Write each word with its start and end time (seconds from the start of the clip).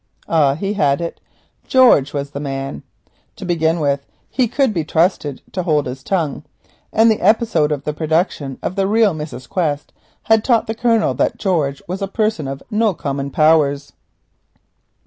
Ah, 0.27 0.55
he 0.55 0.73
had 0.73 0.99
it. 0.99 1.21
George 1.67 2.11
was 2.11 2.31
the 2.31 2.39
man! 2.39 2.81
To 3.35 3.45
begin 3.45 3.79
with 3.79 4.03
he 4.31 4.47
could 4.47 4.73
be 4.73 4.79
relied 4.81 5.23
upon 5.25 5.39
to 5.51 5.61
hold 5.61 5.85
his 5.85 6.01
tongue. 6.01 6.43
The 6.91 7.21
episode 7.21 7.71
of 7.71 7.83
the 7.83 7.93
production 7.93 8.57
of 8.63 8.75
the 8.75 8.87
real 8.87 9.13
Mrs. 9.13 9.47
Quest 9.47 9.93
had 10.23 10.43
taught 10.43 10.67
him 10.67 11.15
that 11.17 11.37
George 11.37 11.83
was 11.87 12.01
a 12.01 12.07
person 12.07 12.47
of 12.47 12.63
no 12.71 12.95
common 12.95 13.29
powers. 13.29 13.93